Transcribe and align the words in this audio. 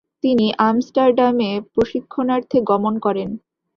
তিনি 0.23 0.45
আমস্টারডামে 0.67 1.51
প্রশিক্ষণার্থে 1.73 2.57
গমন 2.69 2.93
করেন। 2.99 3.29